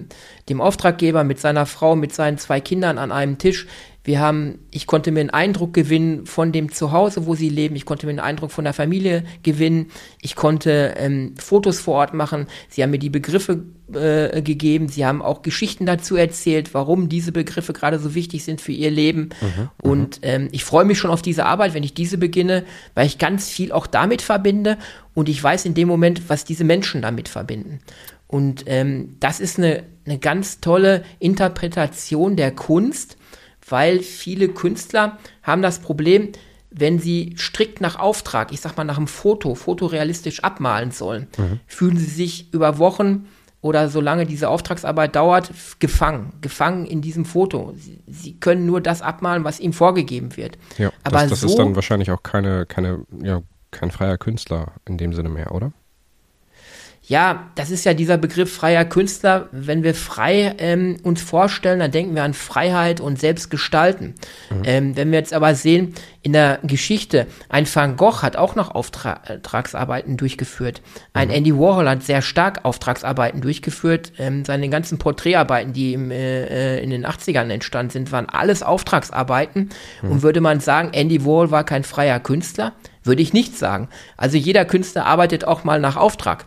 dem 0.49 0.61
Auftraggeber, 0.61 1.25
mit 1.25 1.41
seiner 1.41 1.67
Frau, 1.67 1.97
mit 1.97 2.15
seinen 2.15 2.39
zwei 2.39 2.61
Kindern 2.61 2.99
an 2.99 3.11
einem 3.11 3.39
Tisch. 3.39 3.67
Wir 4.07 4.21
haben, 4.21 4.61
ich 4.71 4.87
konnte 4.87 5.11
mir 5.11 5.19
einen 5.19 5.31
Eindruck 5.31 5.75
gewinnen 5.75 6.27
von 6.27 6.53
dem 6.53 6.71
Zuhause, 6.71 7.27
wo 7.27 7.35
sie 7.35 7.49
leben. 7.49 7.75
Ich 7.75 7.85
konnte 7.85 8.07
mir 8.07 8.11
einen 8.11 8.21
Eindruck 8.21 8.53
von 8.53 8.63
der 8.63 8.73
Familie 8.73 9.25
gewinnen. 9.43 9.91
Ich 10.23 10.37
konnte 10.37 10.95
ähm, 10.97 11.35
Fotos 11.37 11.81
vor 11.81 11.97
Ort 11.97 12.15
machen. 12.15 12.47
Sie 12.69 12.85
haben 12.85 12.93
mir 12.93 13.01
die 13.01 13.11
Begriffe 13.11 13.65
äh, 13.93 14.43
gegeben. 14.43 14.89
Sie 14.89 15.05
haben 15.05 15.23
auch 15.23 15.43
Geschichten 15.43 15.87
dazu 15.87 16.15
erzählt, 16.15 16.73
warum 16.73 17.09
diese 17.09 17.33
Begriffe 17.33 17.73
gerade 17.73 17.99
so 17.99 18.15
wichtig 18.15 18.45
sind 18.45 18.61
für 18.61 18.71
ihr 18.71 18.93
Leben. 18.93 19.31
Mhm, 19.41 19.47
mhm. 19.49 19.71
und 19.83 20.21
ähm, 20.23 20.51
ich 20.53 20.63
freue 20.63 20.85
mich 20.85 21.01
schon 21.01 21.11
auf 21.11 21.21
diese 21.21 21.45
Arbeit, 21.45 21.75
wenn 21.75 21.83
ich 21.83 21.93
diese 21.93 22.17
beginne, 22.17 22.65
weil 22.95 23.09
ich 23.09 23.19
ganz 23.19 23.49
viel 23.49 23.73
auch 23.73 23.89
damit 23.89 24.23
verbinde 24.23 24.79
und 25.15 25.29
ich 25.29 25.43
weiß 25.43 25.65
in 25.65 25.75
dem 25.75 25.89
Moment, 25.89 26.29
was 26.29 26.45
diese 26.45 26.63
Menschen 26.63 27.03
damit 27.03 27.29
verbinden. 27.29 27.81
Und 28.29 28.65
ähm, 28.67 29.17
das 29.19 29.41
ist 29.41 29.59
eine, 29.59 29.83
eine 30.05 30.19
ganz 30.21 30.61
tolle 30.61 31.03
Interpretation 31.19 32.37
der 32.37 32.53
Kunst 32.53 33.17
weil 33.69 34.01
viele 34.01 34.49
Künstler 34.49 35.19
haben 35.43 35.63
das 35.63 35.81
Problem, 35.81 36.33
wenn 36.71 36.99
sie 36.99 37.35
strikt 37.39 37.81
nach 37.81 37.99
Auftrag, 37.99 38.53
ich 38.53 38.61
sag 38.61 38.77
mal 38.77 38.85
nach 38.85 38.99
einem 38.99 39.07
Foto, 39.07 39.55
fotorealistisch 39.55 40.45
abmalen 40.45 40.91
sollen, 40.91 41.27
mhm. 41.39 41.61
fühlen 41.67 41.97
sie 41.97 42.05
sich 42.05 42.53
über 42.53 42.79
Wochen 42.79 43.27
oder 43.63 43.89
solange 43.89 44.27
diese 44.27 44.49
Auftragsarbeit 44.49 45.17
dauert, 45.17 45.51
gefangen, 45.81 46.33
gefangen 46.41 46.87
in 46.87 47.01
diesem 47.01 47.25
Foto. 47.25 47.73
Sie, 47.77 48.01
sie 48.07 48.39
können 48.39 48.67
nur 48.67 48.81
das 48.81 49.03
abmalen, 49.03 49.45
was 49.45 49.59
ihnen 49.59 49.73
vorgegeben 49.73 50.37
wird. 50.37 50.59
Ja, 50.79 50.91
Aber 51.03 51.23
das, 51.23 51.31
das 51.31 51.41
so, 51.41 51.49
ist 51.49 51.59
dann 51.59 51.75
wahrscheinlich 51.75 52.11
auch 52.11 52.23
keine, 52.23 52.67
keine, 52.67 53.05
ja, 53.23 53.41
kein 53.71 53.91
freier 53.91 54.19
Künstler 54.19 54.73
in 54.87 54.99
dem 54.99 55.13
Sinne 55.15 55.31
mehr, 55.31 55.53
oder? 55.53 55.73
Ja, 57.09 57.51
das 57.55 57.71
ist 57.71 57.85
ja 57.85 57.95
dieser 57.95 58.19
Begriff 58.19 58.53
freier 58.53 58.85
Künstler. 58.85 59.49
Wenn 59.53 59.85
wir 59.85 59.95
frei 59.95 60.57
ähm, 60.59 60.97
uns 61.05 61.23
vorstellen, 61.23 61.79
dann 61.79 61.93
denken 61.93 62.17
wir 62.17 62.25
an 62.25 62.35
Freiheit 62.35 63.01
und 63.01 63.21
Selbstgestalten. 63.21 64.17
Mhm. 64.51 64.63
Ähm, 64.65 64.97
wenn 64.97 65.13
wir 65.13 65.21
jetzt 65.21 65.33
aber 65.33 65.55
sehen, 65.55 65.95
in 66.23 66.33
der 66.33 66.59
Geschichte, 66.65 67.29
ein 67.49 67.73
Van 67.73 67.97
Gogh 67.97 68.23
hat 68.23 68.37
auch 68.37 68.57
noch 68.57 68.75
Auftragsarbeiten 68.75 70.17
durchgeführt. 70.17 70.83
Ein 71.13 71.29
mhm. 71.29 71.35
Andy 71.35 71.57
Warhol 71.57 71.89
hat 71.89 72.03
sehr 72.03 72.23
stark 72.23 72.65
Auftragsarbeiten 72.65 73.41
durchgeführt. 73.41 74.11
Ähm, 74.19 74.45
seine 74.45 74.69
ganzen 74.69 74.99
Porträtarbeiten, 74.99 75.73
die 75.73 75.93
im, 75.93 76.11
äh, 76.11 76.81
in 76.81 76.91
den 76.91 77.07
80ern 77.07 77.51
entstanden 77.51 77.91
sind, 77.91 78.11
waren 78.11 78.29
alles 78.29 78.65
Auftragsarbeiten. 78.65 79.71
Mhm. 80.03 80.11
Und 80.11 80.23
würde 80.23 80.41
man 80.41 80.59
sagen, 80.59 80.89
Andy 80.93 81.25
Warhol 81.25 81.53
war 81.53 81.63
kein 81.63 81.85
freier 81.85 82.19
Künstler? 82.19 82.73
Würde 83.05 83.23
ich 83.23 83.33
nicht 83.33 83.57
sagen. 83.57 83.89
Also 84.17 84.37
jeder 84.37 84.65
Künstler 84.65 85.07
arbeitet 85.07 85.45
auch 85.45 85.63
mal 85.63 85.79
nach 85.79 85.95
Auftrag. 85.95 86.47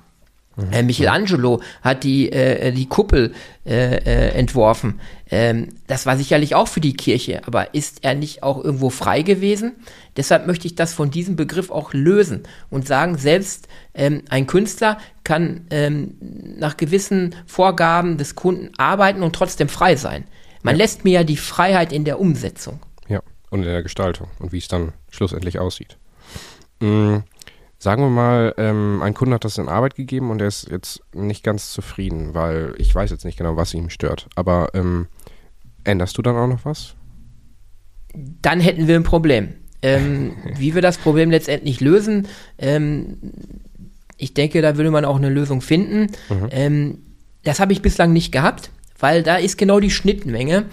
Mhm. 0.60 0.86
Michelangelo 0.86 1.62
hat 1.82 2.04
die, 2.04 2.32
äh, 2.32 2.72
die 2.72 2.88
Kuppel 2.88 3.34
äh, 3.66 3.98
äh, 3.98 4.30
entworfen. 4.30 5.00
Ähm, 5.30 5.70
das 5.88 6.06
war 6.06 6.18
sicherlich 6.18 6.56
auch 6.56 6.68
für 6.68 6.82
die 6.82 6.96
Kirche, 6.96 7.42
aber 7.46 7.74
ist 7.74 8.04
er 8.04 8.16
nicht 8.16 8.44
auch 8.44 8.64
irgendwo 8.64 8.90
frei 8.90 9.22
gewesen? 9.22 9.74
Deshalb 10.18 10.48
möchte 10.48 10.68
ich 10.68 10.76
das 10.76 10.94
von 10.94 11.12
diesem 11.12 11.36
Begriff 11.36 11.70
auch 11.72 11.94
lösen 11.94 12.44
und 12.70 12.88
sagen, 12.88 13.18
selbst 13.18 13.68
ähm, 13.94 14.24
ein 14.30 14.48
Künstler 14.48 14.98
kann 15.24 15.68
ähm, 15.70 16.16
nach 16.58 16.78
gewissen 16.78 17.36
Vorgaben 17.46 18.18
des 18.18 18.36
Kunden 18.36 18.72
arbeiten 18.78 19.24
und 19.24 19.36
trotzdem 19.36 19.70
frei 19.70 19.96
sein. 19.96 20.26
Man 20.64 20.76
ja. 20.76 20.80
lässt 20.80 21.04
mir 21.04 21.14
ja 21.14 21.24
die 21.24 21.38
Freiheit 21.38 21.94
in 21.94 22.06
der 22.06 22.20
Umsetzung. 22.20 22.80
Ja, 23.08 23.22
und 23.50 23.60
in 23.60 23.66
der 23.66 23.84
Gestaltung 23.84 24.28
und 24.40 24.52
wie 24.52 24.58
es 24.58 24.68
dann 24.68 24.94
schlussendlich 25.10 25.60
aussieht. 25.60 25.98
Mhm. 26.80 27.24
Sagen 27.82 28.04
wir 28.04 28.10
mal, 28.10 28.54
ähm, 28.58 29.02
ein 29.02 29.14
Kunde 29.14 29.36
hat 29.36 29.46
das 29.46 29.58
in 29.58 29.70
Arbeit 29.70 29.96
gegeben 29.96 30.32
und 30.32 30.42
er 30.42 30.48
ist 30.48 30.70
jetzt 30.70 31.02
nicht 31.16 31.46
ganz 31.46 31.72
zufrieden, 31.72 32.34
weil 32.34 32.76
ich 32.78 32.94
weiß 32.94 33.10
jetzt 33.10 33.24
nicht 33.24 33.38
genau, 33.38 33.56
was 33.56 33.74
ihm 33.74 33.90
stört. 33.90 34.28
Aber 34.36 34.72
ähm, 34.74 35.08
änderst 35.86 36.18
du 36.18 36.22
dann 36.22 36.36
auch 36.36 36.48
noch 36.48 36.66
was? 36.66 36.96
Dann 38.14 38.60
hätten 38.60 38.88
wir 38.88 38.98
ein 38.98 39.04
Problem. 39.04 39.54
Ähm, 39.82 40.36
wie 40.58 40.76
wir 40.76 40.82
das 40.82 40.98
Problem 40.98 41.32
letztendlich 41.32 41.80
lösen, 41.80 42.28
ähm, 42.58 43.18
ich 44.18 44.34
denke, 44.34 44.62
da 44.62 44.76
würde 44.76 44.92
man 44.92 45.06
auch 45.06 45.16
eine 45.16 45.30
Lösung 45.30 45.62
finden. 45.62 46.12
Mhm. 46.30 46.48
Ähm, 46.52 46.98
das 47.44 47.62
habe 47.62 47.72
ich 47.72 47.82
bislang 47.82 48.12
nicht 48.12 48.34
gehabt, 48.34 48.72
weil 49.00 49.24
da 49.24 49.38
ist 49.38 49.58
genau 49.58 49.80
die 49.80 49.92
Schnittmenge. 49.92 50.66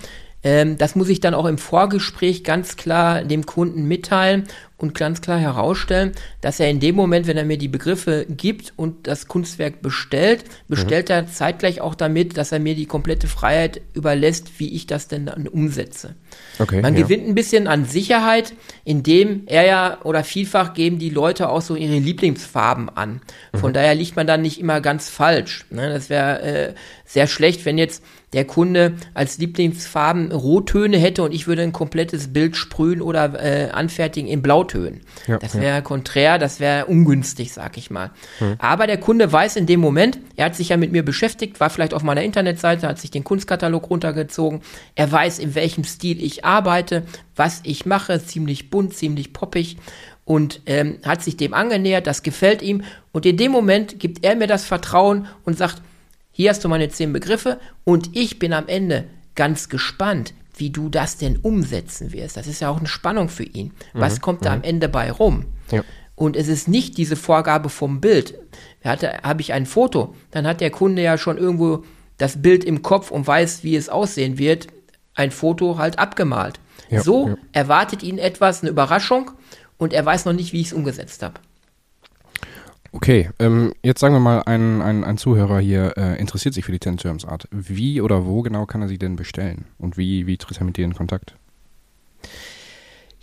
Ähm, 0.42 0.78
das 0.78 0.94
muss 0.94 1.08
ich 1.08 1.20
dann 1.20 1.34
auch 1.34 1.46
im 1.46 1.58
Vorgespräch 1.58 2.44
ganz 2.44 2.76
klar 2.76 3.22
dem 3.24 3.46
Kunden 3.46 3.86
mitteilen 3.86 4.44
und 4.78 4.94
ganz 4.94 5.22
klar 5.22 5.38
herausstellen, 5.38 6.12
dass 6.42 6.60
er 6.60 6.68
in 6.68 6.80
dem 6.80 6.94
Moment, 6.94 7.26
wenn 7.26 7.38
er 7.38 7.46
mir 7.46 7.56
die 7.56 7.68
Begriffe 7.68 8.26
gibt 8.28 8.74
und 8.76 9.06
das 9.06 9.26
Kunstwerk 9.26 9.80
bestellt, 9.80 10.44
bestellt 10.68 11.08
mhm. 11.08 11.14
er 11.14 11.26
zeitgleich 11.26 11.80
auch 11.80 11.94
damit, 11.94 12.36
dass 12.36 12.52
er 12.52 12.58
mir 12.58 12.74
die 12.74 12.84
komplette 12.84 13.26
Freiheit 13.26 13.80
überlässt, 13.94 14.58
wie 14.58 14.74
ich 14.74 14.86
das 14.86 15.08
denn 15.08 15.26
dann 15.26 15.48
umsetze. 15.48 16.14
Okay, 16.58 16.82
Man 16.82 16.94
ja. 16.94 17.02
gewinnt 17.02 17.26
ein 17.26 17.34
bisschen 17.34 17.68
an 17.68 17.86
Sicherheit, 17.86 18.52
indem 18.84 19.44
er 19.46 19.64
ja 19.64 19.98
oder 20.04 20.24
vielfach 20.24 20.74
geben 20.74 20.98
die 20.98 21.10
Leute 21.10 21.48
auch 21.48 21.62
so 21.62 21.74
ihre 21.74 21.98
Lieblingsfarben 21.98 22.90
an. 22.90 23.22
Von 23.54 23.70
mhm. 23.70 23.74
daher 23.74 23.94
liegt 23.94 24.16
man 24.16 24.26
dann 24.26 24.42
nicht 24.42 24.60
immer 24.60 24.82
ganz 24.82 25.08
falsch. 25.08 25.64
Ne? 25.70 25.88
Das 25.88 26.10
wäre 26.10 26.42
äh, 26.42 26.74
sehr 27.06 27.26
schlecht, 27.26 27.64
wenn 27.64 27.78
jetzt 27.78 28.02
der 28.32 28.44
Kunde 28.44 28.94
als 29.14 29.38
Lieblingsfarben 29.38 30.32
Rottöne 30.32 30.98
hätte 30.98 31.22
und 31.22 31.32
ich 31.32 31.46
würde 31.46 31.62
ein 31.62 31.72
komplettes 31.72 32.32
Bild 32.32 32.56
sprühen 32.56 33.00
oder 33.00 33.40
äh, 33.40 33.70
anfertigen 33.70 34.28
in 34.28 34.42
Blautönen. 34.42 35.00
Ja, 35.26 35.38
das 35.38 35.54
wäre 35.54 35.76
ja. 35.76 35.80
konträr, 35.80 36.38
das 36.38 36.58
wäre 36.58 36.86
ungünstig, 36.86 37.52
sag 37.52 37.78
ich 37.78 37.90
mal. 37.90 38.10
Hm. 38.38 38.56
Aber 38.58 38.86
der 38.88 38.98
Kunde 38.98 39.32
weiß 39.32 39.56
in 39.56 39.66
dem 39.66 39.80
Moment, 39.80 40.18
er 40.34 40.46
hat 40.46 40.56
sich 40.56 40.70
ja 40.70 40.76
mit 40.76 40.90
mir 40.90 41.04
beschäftigt, 41.04 41.60
war 41.60 41.70
vielleicht 41.70 41.94
auf 41.94 42.02
meiner 42.02 42.22
Internetseite, 42.22 42.88
hat 42.88 42.98
sich 42.98 43.12
den 43.12 43.24
Kunstkatalog 43.24 43.88
runtergezogen, 43.88 44.60
er 44.96 45.10
weiß, 45.10 45.38
in 45.38 45.54
welchem 45.54 45.84
Stil 45.84 46.22
ich 46.22 46.44
arbeite, 46.44 47.04
was 47.36 47.60
ich 47.62 47.86
mache, 47.86 48.22
ziemlich 48.24 48.70
bunt, 48.70 48.94
ziemlich 48.94 49.32
poppig 49.32 49.76
und 50.24 50.62
ähm, 50.66 50.98
hat 51.04 51.22
sich 51.22 51.36
dem 51.36 51.54
angenähert, 51.54 52.08
das 52.08 52.24
gefällt 52.24 52.60
ihm 52.60 52.82
und 53.12 53.24
in 53.24 53.36
dem 53.36 53.52
Moment 53.52 54.00
gibt 54.00 54.24
er 54.24 54.34
mir 54.34 54.48
das 54.48 54.64
Vertrauen 54.64 55.26
und 55.44 55.56
sagt, 55.56 55.80
hier 56.36 56.50
hast 56.50 56.62
du 56.62 56.68
meine 56.68 56.90
zehn 56.90 57.14
Begriffe 57.14 57.58
und 57.84 58.14
ich 58.14 58.38
bin 58.38 58.52
am 58.52 58.68
Ende 58.68 59.04
ganz 59.36 59.70
gespannt, 59.70 60.34
wie 60.54 60.68
du 60.68 60.90
das 60.90 61.16
denn 61.16 61.38
umsetzen 61.38 62.12
wirst. 62.12 62.36
Das 62.36 62.46
ist 62.46 62.60
ja 62.60 62.68
auch 62.68 62.76
eine 62.76 62.88
Spannung 62.88 63.30
für 63.30 63.44
ihn. 63.44 63.72
Was 63.94 64.16
mhm. 64.16 64.20
kommt 64.20 64.44
da 64.44 64.50
mhm. 64.50 64.56
am 64.56 64.62
Ende 64.62 64.90
bei 64.90 65.10
rum? 65.10 65.46
Ja. 65.70 65.82
Und 66.14 66.36
es 66.36 66.48
ist 66.48 66.68
nicht 66.68 66.98
diese 66.98 67.16
Vorgabe 67.16 67.70
vom 67.70 68.02
Bild. 68.02 68.34
Habe 68.84 69.40
ich 69.40 69.54
ein 69.54 69.64
Foto, 69.64 70.14
dann 70.30 70.46
hat 70.46 70.60
der 70.60 70.70
Kunde 70.70 71.00
ja 71.00 71.16
schon 71.16 71.38
irgendwo 71.38 71.84
das 72.18 72.42
Bild 72.42 72.64
im 72.64 72.82
Kopf 72.82 73.10
und 73.10 73.26
weiß, 73.26 73.64
wie 73.64 73.74
es 73.74 73.88
aussehen 73.88 74.36
wird. 74.36 74.66
Ein 75.14 75.30
Foto 75.30 75.78
halt 75.78 75.98
abgemalt. 75.98 76.60
Ja, 76.90 77.00
so 77.00 77.28
ja. 77.28 77.36
erwartet 77.52 78.02
ihn 78.02 78.18
etwas, 78.18 78.60
eine 78.60 78.72
Überraschung 78.72 79.30
und 79.78 79.94
er 79.94 80.04
weiß 80.04 80.26
noch 80.26 80.34
nicht, 80.34 80.52
wie 80.52 80.60
ich 80.60 80.66
es 80.66 80.72
umgesetzt 80.74 81.22
habe. 81.22 81.40
Okay, 82.92 83.30
ähm, 83.38 83.72
jetzt 83.82 84.00
sagen 84.00 84.14
wir 84.14 84.20
mal, 84.20 84.42
ein, 84.46 84.82
ein, 84.82 85.04
ein 85.04 85.18
Zuhörer 85.18 85.58
hier 85.58 85.94
äh, 85.96 86.18
interessiert 86.20 86.54
sich 86.54 86.64
für 86.64 86.72
die 86.72 86.78
Ten 86.78 86.96
Terms 86.96 87.24
Art. 87.24 87.48
Wie 87.50 88.00
oder 88.00 88.26
wo 88.26 88.42
genau 88.42 88.66
kann 88.66 88.82
er 88.82 88.88
sie 88.88 88.98
denn 88.98 89.16
bestellen? 89.16 89.66
Und 89.78 89.96
wie, 89.96 90.26
wie 90.26 90.36
tritt 90.36 90.58
er 90.58 90.64
mit 90.64 90.76
dir 90.76 90.84
in 90.84 90.94
Kontakt? 90.94 91.34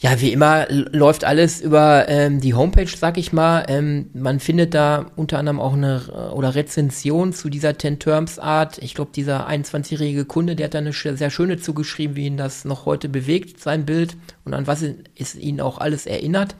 Ja, 0.04 0.20
wie 0.20 0.34
immer 0.34 0.68
läuft 0.70 1.24
alles 1.24 1.62
über 1.62 2.10
ähm, 2.10 2.42
die 2.42 2.54
Homepage, 2.54 2.90
sag 2.94 3.18
ich 3.18 3.32
mal. 3.32 3.64
Ähm, 3.70 4.10
man 4.14 4.42
findet 4.42 4.74
da 4.74 5.06
unter 5.16 5.40
anderem 5.40 5.62
auch 5.62 5.76
eine 5.76 6.32
oder 6.34 6.56
Rezension 6.56 7.32
zu 7.32 7.50
dieser 7.50 7.78
Ten 7.78 8.00
Terms 8.00 8.38
Art. 8.38 8.80
Ich 8.80 8.96
glaube, 8.96 9.12
dieser 9.16 9.48
21-jährige 9.48 10.26
Kunde, 10.26 10.58
der 10.58 10.66
hat 10.66 10.74
da 10.74 10.80
eine 10.80 10.92
sehr 10.92 11.30
schöne 11.30 11.58
zugeschrieben, 11.58 12.18
wie 12.18 12.26
ihn 12.26 12.36
das 12.36 12.66
noch 12.66 12.86
heute 12.86 13.08
bewegt, 13.08 13.62
sein 13.62 13.86
Bild 13.86 14.18
und 14.44 14.54
an 14.54 14.68
was 14.68 14.84
es 15.16 15.36
ihn 15.36 15.62
auch 15.62 15.78
alles 15.78 16.06
erinnert. 16.06 16.58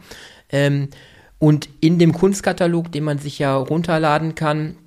Ähm, 0.50 0.88
und 1.44 1.68
in 1.82 2.00
dem 2.00 2.14
Kunstkatalog, 2.14 2.90
den 2.94 3.04
man 3.04 3.18
sich 3.18 3.38
ja 3.38 3.54
runterladen 3.54 4.34
kann, 4.34 4.78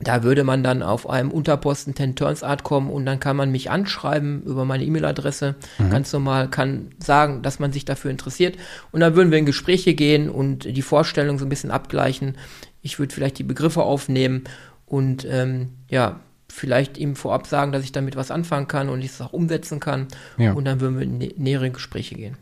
da 0.00 0.22
würde 0.22 0.42
man 0.42 0.64
dann 0.64 0.82
auf 0.82 1.06
einem 1.06 1.30
Unterposten 1.30 1.94
10 1.94 2.16
Turns 2.16 2.42
Art 2.42 2.62
kommen 2.62 2.88
und 2.88 3.04
dann 3.04 3.20
kann 3.20 3.36
man 3.36 3.52
mich 3.52 3.70
anschreiben 3.70 4.42
über 4.44 4.64
meine 4.64 4.84
E-Mail-Adresse. 4.84 5.54
Mhm. 5.76 5.90
Ganz 5.90 6.10
normal 6.10 6.48
kann 6.48 6.92
sagen, 6.98 7.42
dass 7.42 7.58
man 7.58 7.74
sich 7.74 7.84
dafür 7.84 8.10
interessiert. 8.10 8.56
Und 8.90 9.00
dann 9.00 9.16
würden 9.16 9.30
wir 9.30 9.36
in 9.36 9.44
Gespräche 9.44 9.92
gehen 9.92 10.30
und 10.30 10.64
die 10.64 10.80
Vorstellung 10.80 11.38
so 11.38 11.44
ein 11.44 11.50
bisschen 11.50 11.70
abgleichen. 11.70 12.38
Ich 12.80 12.98
würde 12.98 13.14
vielleicht 13.14 13.38
die 13.38 13.44
Begriffe 13.44 13.82
aufnehmen 13.82 14.44
und 14.86 15.26
ähm, 15.28 15.72
ja, 15.90 16.20
vielleicht 16.48 16.96
ihm 16.96 17.16
vorab 17.16 17.46
sagen, 17.46 17.70
dass 17.70 17.84
ich 17.84 17.92
damit 17.92 18.16
was 18.16 18.30
anfangen 18.30 18.66
kann 18.66 18.88
und 18.88 19.00
ich 19.00 19.10
es 19.10 19.20
auch 19.20 19.34
umsetzen 19.34 19.78
kann. 19.78 20.08
Ja. 20.38 20.54
Und 20.54 20.64
dann 20.64 20.80
würden 20.80 20.98
wir 20.98 21.04
in 21.04 21.42
nähere 21.42 21.70
Gespräche 21.70 22.14
gehen. 22.14 22.38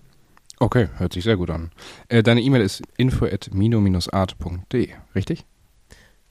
Okay, 0.62 0.88
hört 0.98 1.14
sich 1.14 1.24
sehr 1.24 1.38
gut 1.38 1.48
an. 1.48 1.70
Äh, 2.08 2.22
deine 2.22 2.42
E-Mail 2.42 2.60
ist 2.60 2.82
info 2.98 3.24
at 3.24 3.48
mino-art.de, 3.52 4.90
richtig? 5.14 5.46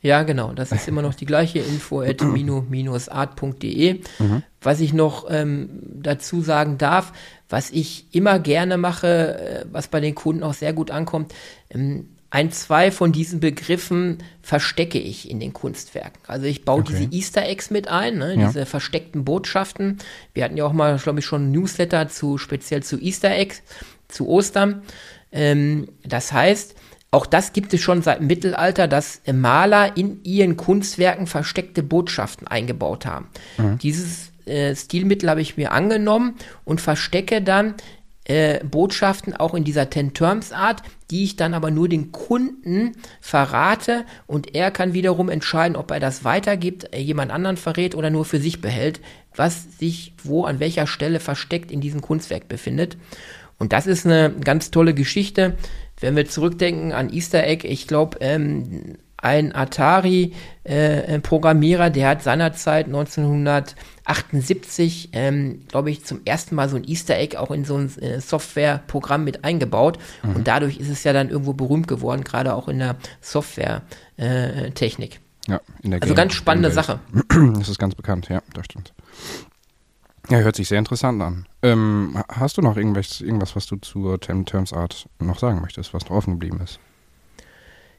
Ja, 0.01 0.24
genau. 0.24 0.53
Das 0.53 0.71
ist 0.71 0.88
immer 0.88 1.01
noch 1.01 1.15
die 1.15 1.25
gleiche 1.25 1.59
info 1.59 2.01
at 2.01 2.21
mino-art.de. 2.21 4.01
Mhm. 4.19 4.43
Was 4.62 4.79
ich 4.79 4.93
noch 4.93 5.25
ähm, 5.29 5.69
dazu 5.83 6.41
sagen 6.41 6.77
darf, 6.77 7.12
was 7.50 7.71
ich 7.71 8.05
immer 8.12 8.39
gerne 8.39 8.77
mache, 8.77 9.39
äh, 9.39 9.65
was 9.71 9.88
bei 9.88 10.00
den 10.00 10.13
Kunden 10.13 10.43
auch 10.43 10.53
sehr 10.53 10.74
gut 10.74 10.91
ankommt, 10.91 11.33
ähm, 11.71 12.09
ein, 12.29 12.51
zwei 12.51 12.91
von 12.91 13.12
diesen 13.12 13.39
Begriffen 13.39 14.19
verstecke 14.43 15.00
ich 15.00 15.29
in 15.29 15.39
den 15.39 15.51
Kunstwerken. 15.51 16.21
Also 16.27 16.45
ich 16.45 16.63
baue 16.63 16.81
okay. 16.81 16.93
diese 16.95 17.12
Easter 17.12 17.43
Eggs 17.48 17.71
mit 17.71 17.88
ein, 17.88 18.19
ne, 18.19 18.36
ja. 18.36 18.48
diese 18.48 18.67
versteckten 18.67 19.25
Botschaften. 19.25 19.98
Wir 20.36 20.43
hatten 20.43 20.55
ja 20.55 20.65
auch 20.65 20.74
mal, 20.74 20.98
glaube 20.98 21.19
ich, 21.19 21.25
schon 21.25 21.48
ein 21.48 21.51
Newsletter 21.51 22.07
zu 22.07 22.38
speziell 22.38 22.83
zu 22.83 23.00
Easter 23.00 23.31
Eggs 23.31 23.63
zu 24.10 24.28
Ostern. 24.28 24.82
Ähm, 25.32 25.88
das 26.04 26.34
heißt, 26.34 26.75
auch 27.12 27.25
das 27.25 27.54
gibt 27.54 27.74
es 27.74 27.82
schon 27.82 28.01
seit 28.01 28.20
dem 28.20 28.28
Mittelalter, 28.28 28.88
dass 28.88 29.22
Maler 29.32 29.98
in 29.98 30.24
ihren 30.24 30.58
Kunstwerken 30.58 31.25
versteckte 31.25 31.82
Botschaften 31.82 32.48
eingebaut 32.48 33.06
haben. 33.06 33.30
Mhm. 33.58 33.80
Dieses 33.80 34.32
äh, 34.46 34.75
Stilmittel 34.75 35.30
habe 35.30 35.42
ich 35.42 35.58
mir 35.58 35.72
angenommen 35.72 36.36
und 36.66 36.82
verstecke 36.82 37.42
dann 37.42 37.75
äh, 38.25 38.63
Botschaften 38.63 39.36
auch 39.36 39.56
in 39.56 39.63
dieser 39.63 39.89
Ten-Terms-Art, 39.89 40.84
die 41.10 41.24
ich 41.24 41.36
dann 41.36 41.56
aber 41.56 41.72
nur 41.72 41.89
den 41.89 42.12
Kunden 42.12 42.92
verrate 43.22 44.06
und 44.28 44.54
er 44.54 44.70
kann 44.70 44.94
wiederum 44.94 45.30
entscheiden, 45.30 45.75
ob 45.75 45.89
er 45.89 46.00
das 46.00 46.24
weitergibt, 46.24 46.94
äh, 46.94 47.00
jemand 47.00 47.32
anderen 47.32 47.58
verrät 47.58 47.96
oder 47.96 48.12
nur 48.12 48.25
für 48.25 48.39
sich 48.39 48.62
behält, 48.62 49.00
was 49.36 49.80
sich 49.80 50.13
wo 50.24 50.44
an 50.44 50.60
welcher 50.60 50.86
Stelle 50.86 51.20
versteckt 51.20 51.72
in 51.72 51.82
diesem 51.82 52.01
Kunstwerk 52.01 52.48
befindet. 52.48 52.98
Und 53.60 53.74
das 53.74 53.86
ist 53.88 54.06
eine 54.06 54.32
ganz 54.32 54.72
tolle 54.72 54.94
Geschichte. 54.94 55.58
Wenn 56.00 56.16
wir 56.16 56.25
zurückdenken 56.28 56.94
an 56.94 57.12
Easter 57.12 57.46
Egg, 57.46 57.68
ich 57.68 57.88
glaube, 57.88 58.20
ähm, 58.22 58.96
ein 59.22 59.54
Atari-Programmierer, 59.54 61.88
äh, 61.88 61.92
der 61.92 62.08
hat 62.08 62.24
seinerzeit 62.24 62.86
1978, 62.88 65.10
ähm, 65.12 65.63
glaube 65.68 65.92
ich, 65.92 66.06
zum 66.06 66.22
ersten 66.24 66.56
Mal 66.56 66.70
so 66.70 66.78
ein 66.78 66.88
Easter 66.88 67.18
Egg 67.18 67.36
auch 67.38 67.51
in 67.51 67.66
so 67.66 67.75
ein 67.75 67.94
äh, 68.00 68.22
Softwareprogramm 68.22 69.25
mit 69.25 69.44
eingebaut. 69.44 70.00
Mhm. 70.24 70.38
Und 70.38 70.48
dadurch 70.48 70.78
ist 70.78 70.88
es 70.89 71.04
ja 71.04 71.12
dann 71.12 71.30
irgendwo 71.30 71.51
berühmt 71.54 71.89
geworden, 71.89 72.24
gerade 72.24 72.56
auch 72.56 72.70
in 72.70 72.80
der 72.80 72.96
Software-Technik. 73.22 75.16
Äh, 75.16 75.20
ja, 75.51 75.60
in 75.82 75.92
der 75.92 76.01
Also 76.01 76.16
ganz 76.16 76.34
spannende 76.34 76.72
Sache. 76.72 77.00
Das 77.58 77.70
ist 77.70 77.80
ganz 77.80 77.96
bekannt, 77.96 78.28
ja, 78.30 78.42
das 78.54 78.66
stimmt. 78.66 78.94
Ja, 80.29 80.38
hört 80.39 80.55
sich 80.55 80.67
sehr 80.67 80.77
interessant 80.77 81.21
an. 81.21 81.48
Ähm, 81.63 82.15
hast 82.29 82.57
du 82.57 82.62
noch 82.62 82.77
irgendwas, 82.77 83.19
irgendwas, 83.19 83.55
was 83.55 83.65
du 83.65 83.77
zur 83.77 84.19
Terms 84.19 84.74
Art 84.74 85.07
noch 85.19 85.39
sagen 85.39 85.59
möchtest, 85.62 85.93
was 85.93 86.05
noch 86.05 86.15
offen 86.15 86.33
geblieben 86.33 86.62
ist? 86.63 86.79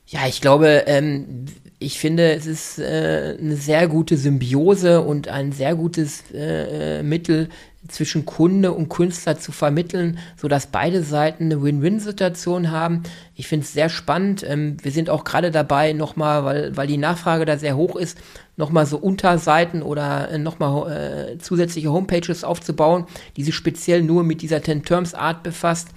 Ja, 0.07 0.27
ich 0.27 0.41
glaube, 0.41 0.85
ähm, 0.87 1.47
ich 1.79 1.99
finde, 1.99 2.33
es 2.33 2.47
ist 2.47 2.79
äh, 2.79 3.37
eine 3.39 3.57
sehr 3.57 3.87
gute 3.89 4.17
Symbiose 4.17 5.03
und 5.03 5.29
ein 5.29 5.53
sehr 5.53 5.75
gutes 5.75 6.25
äh, 6.33 6.99
äh 6.99 7.03
Mittel 7.03 7.49
zwischen 7.89 8.27
Kunde 8.27 8.73
und 8.73 8.89
Künstler 8.89 9.39
zu 9.39 9.53
vermitteln, 9.53 10.19
so 10.37 10.49
dass 10.49 10.67
beide 10.67 11.03
Seiten 11.03 11.45
eine 11.45 11.63
Win-Win-Situation 11.63 12.71
haben. 12.71 13.03
Ich 13.35 13.49
finde 13.49 13.65
es 13.65 13.73
sehr 13.73 13.89
spannend. 13.89 14.45
Ähm, 14.47 14.77
wir 14.83 14.93
sind 14.93 15.09
auch 15.09 15.25
gerade 15.25 15.51
dabei, 15.51 15.93
nochmal, 15.93 16.45
weil, 16.45 16.77
weil 16.77 16.87
die 16.87 16.99
Nachfrage 16.99 17.47
da 17.47 17.57
sehr 17.57 17.77
hoch 17.77 17.97
ist, 17.97 18.19
nochmal 18.57 18.85
so 18.85 18.99
Unterseiten 18.99 19.83
oder 19.83 20.31
äh, 20.31 20.39
nochmal 20.39 20.93
äh, 21.33 21.39
zusätzliche 21.39 21.91
Homepages 21.91 22.45
aufzubauen, 22.45 23.07
die 23.37 23.45
sich 23.45 23.55
speziell 23.55 24.03
nur 24.03 24.25
mit 24.25 24.43
dieser 24.43 24.63
Ten-Terms-Art 24.63 25.43
befasst 25.43 25.89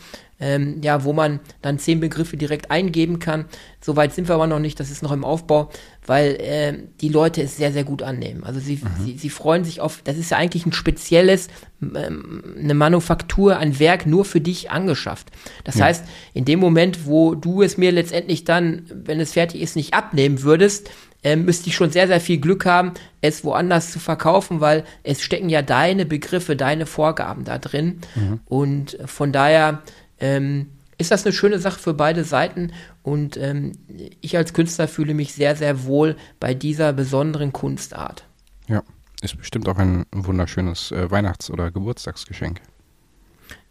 ähm, 0.44 0.82
ja, 0.82 1.04
wo 1.04 1.14
man 1.14 1.40
dann 1.62 1.80
zehn 1.80 2.00
Begriffe 2.00 2.36
direkt 2.36 2.70
eingeben 2.70 3.20
kann. 3.20 3.46
Soweit 3.80 4.14
sind 4.14 4.28
wir 4.28 4.36
aber 4.36 4.48
noch 4.48 4.60
nicht, 4.60 4.80
das 4.80 4.92
ist 4.92 5.02
noch 5.02 5.12
im 5.12 5.24
Aufbau, 5.24 5.70
weil 6.06 6.36
äh, 6.36 6.74
die 7.02 7.10
Leute 7.10 7.42
es 7.42 7.58
sehr, 7.58 7.72
sehr 7.72 7.84
gut 7.84 8.04
annehmen. 8.04 8.44
Also 8.44 8.60
sie, 8.60 8.76
mhm. 8.76 9.06
sie, 9.06 9.18
sie 9.18 9.30
freuen 9.30 9.64
sich 9.64 9.82
auf, 9.82 10.02
das 10.04 10.18
ist 10.18 10.32
ja 10.32 10.38
eigentlich 10.38 10.66
ein 10.66 10.74
spezielles, 10.74 11.48
ähm, 11.82 12.56
eine 12.58 12.74
Manufaktur, 12.74 13.58
ein 13.58 13.80
Werk 13.80 14.06
nur 14.06 14.26
für 14.26 14.42
dich 14.42 14.72
angeschafft. 14.72 15.28
Das 15.64 15.76
ja. 15.76 15.86
heißt, 15.86 16.06
in 16.34 16.46
dem 16.46 16.60
Moment, 16.60 17.06
wo 17.06 17.36
du 17.36 17.62
es 17.62 17.78
mir 17.78 17.92
letztendlich 17.92 18.44
dann, 18.44 18.84
wenn 18.94 19.20
es 19.20 19.34
fertig 19.34 19.62
ist, 19.62 19.76
nicht 19.76 19.94
abnehmen 19.94 20.44
würdest, 20.44 20.90
ähm, 21.24 21.46
müsste 21.46 21.70
ich 21.70 21.76
schon 21.76 21.90
sehr, 21.90 22.08
sehr 22.08 22.20
viel 22.20 22.38
Glück 22.38 22.66
haben, 22.66 22.92
es 23.22 23.46
woanders 23.46 23.92
zu 23.92 24.00
verkaufen, 24.00 24.60
weil 24.60 24.84
es 25.04 25.22
stecken 25.22 25.50
ja 25.50 25.62
deine 25.62 26.06
Begriffe, 26.06 26.56
deine 26.58 26.86
Vorgaben 26.86 27.46
da 27.46 27.58
drin. 27.58 28.00
Mhm. 28.16 28.40
Und 28.46 28.98
von 29.06 29.32
daher 29.32 29.84
ähm, 30.20 30.68
ist 31.04 31.12
das 31.12 31.26
eine 31.26 31.34
schöne 31.34 31.60
Sache 31.60 31.80
für 31.80 31.94
beide 31.94 32.24
Seiten 32.24 32.72
und 33.02 33.36
ähm, 33.38 33.74
ich 34.22 34.38
als 34.38 34.54
Künstler 34.54 34.88
fühle 34.88 35.14
mich 35.14 35.34
sehr, 35.34 35.56
sehr 35.56 35.84
wohl 35.84 36.16
bei 36.40 36.54
dieser 36.54 36.94
besonderen 36.94 37.52
Kunstart. 37.52 38.26
Ja, 38.68 38.82
ist 39.22 39.38
bestimmt 39.38 39.68
auch 39.68 39.78
ein 39.78 40.06
wunderschönes 40.14 40.92
äh, 40.92 41.12
Weihnachts- 41.12 41.52
oder 41.52 41.72
Geburtstagsgeschenk. 41.72 42.62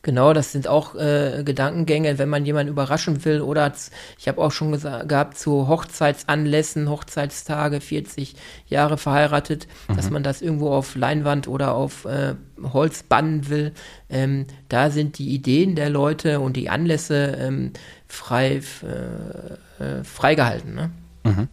Genau, 0.02 0.32
das 0.32 0.50
sind 0.50 0.66
auch 0.66 0.96
äh, 0.96 1.44
Gedankengänge, 1.44 2.18
wenn 2.18 2.28
man 2.28 2.44
jemanden 2.44 2.72
überraschen 2.72 3.24
will. 3.24 3.40
Oder 3.40 3.72
ich 4.18 4.26
habe 4.26 4.42
auch 4.42 4.50
schon 4.50 4.72
gehabt, 4.72 5.38
zu 5.38 5.68
Hochzeitsanlässen, 5.68 6.90
Hochzeitstage, 6.90 7.80
40 7.80 8.34
Jahre 8.66 8.98
verheiratet, 8.98 9.68
mhm. 9.86 9.96
dass 9.96 10.10
man 10.10 10.24
das 10.24 10.42
irgendwo 10.42 10.70
auf 10.70 10.96
Leinwand 10.96 11.46
oder 11.46 11.74
auf 11.74 12.04
äh, 12.04 12.34
Holz 12.72 13.04
bannen 13.04 13.48
will. 13.48 13.72
Ähm, 14.10 14.46
da 14.68 14.90
sind 14.90 15.18
die 15.18 15.32
Ideen 15.32 15.76
der 15.76 15.88
Leute 15.88 16.40
und 16.40 16.56
die 16.56 16.68
Anlässe 16.68 17.36
ähm, 17.38 17.72
frei 18.08 18.60
äh, 18.82 19.84
äh, 19.84 20.02
freigehalten. 20.02 20.74
Ne? 20.74 20.90
Mhm. 21.22 21.48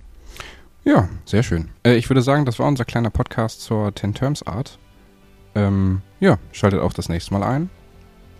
Ja, 0.85 1.07
sehr 1.23 1.43
schön. 1.43 1.69
Äh, 1.85 1.97
ich 1.97 2.09
würde 2.09 2.23
sagen, 2.23 2.45
das 2.45 2.57
war 2.57 2.67
unser 2.67 2.85
kleiner 2.85 3.11
Podcast 3.11 3.61
zur 3.61 3.93
Ten 3.93 4.15
Terms 4.15 4.41
Art. 4.41 4.79
Ähm, 5.53 6.01
ja, 6.19 6.39
schaltet 6.51 6.79
auch 6.79 6.93
das 6.93 7.09
nächste 7.09 7.31
Mal 7.33 7.43
ein 7.43 7.69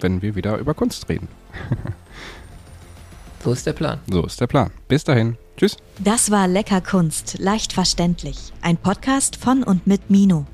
wenn 0.03 0.21
wir 0.21 0.35
wieder 0.35 0.57
über 0.57 0.73
Kunst 0.73 1.07
reden. 1.09 1.27
so 3.43 3.51
ist 3.51 3.65
der 3.65 3.73
Plan. 3.73 3.99
So 4.09 4.25
ist 4.25 4.39
der 4.39 4.47
Plan. 4.47 4.71
Bis 4.87 5.03
dahin. 5.03 5.37
Tschüss. 5.57 5.77
Das 5.99 6.31
war 6.31 6.47
Lecker 6.47 6.81
Kunst, 6.81 7.37
leicht 7.39 7.73
verständlich. 7.73 8.53
Ein 8.61 8.77
Podcast 8.77 9.35
von 9.35 9.63
und 9.63 9.87
mit 9.87 10.09
Mino. 10.09 10.45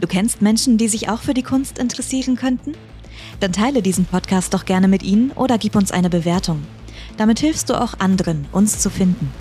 Du 0.00 0.06
kennst 0.06 0.42
Menschen, 0.42 0.76
die 0.76 0.88
sich 0.88 1.08
auch 1.08 1.20
für 1.20 1.32
die 1.32 1.42
Kunst 1.42 1.78
interessieren 1.78 2.36
könnten? 2.36 2.74
Dann 3.40 3.52
teile 3.52 3.80
diesen 3.82 4.04
Podcast 4.04 4.52
doch 4.52 4.66
gerne 4.66 4.88
mit 4.88 5.02
ihnen 5.02 5.30
oder 5.32 5.56
gib 5.56 5.74
uns 5.76 5.92
eine 5.92 6.10
Bewertung. 6.10 6.62
Damit 7.16 7.38
hilfst 7.38 7.70
du 7.70 7.80
auch 7.80 7.98
anderen, 7.98 8.46
uns 8.52 8.78
zu 8.78 8.90
finden. 8.90 9.32